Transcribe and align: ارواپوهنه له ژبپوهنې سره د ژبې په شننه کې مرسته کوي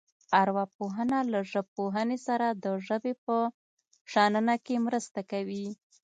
ارواپوهنه 0.41 1.17
له 1.31 1.39
ژبپوهنې 1.51 2.17
سره 2.27 2.47
د 2.63 2.65
ژبې 2.87 3.13
په 3.25 3.35
شننه 4.11 4.55
کې 4.65 4.75
مرسته 4.87 5.19
کوي 5.31 5.65